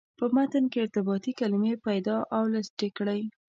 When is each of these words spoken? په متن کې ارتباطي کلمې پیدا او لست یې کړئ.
په 0.19 0.25
متن 0.35 0.63
کې 0.71 0.77
ارتباطي 0.83 1.31
کلمې 1.39 1.73
پیدا 1.87 2.17
او 2.35 2.43
لست 2.53 2.75
یې 2.83 2.89
کړئ. 2.97 3.21